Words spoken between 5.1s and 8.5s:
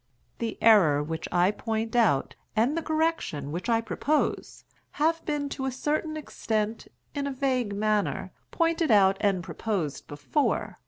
been to a certain extent, in a vague manner,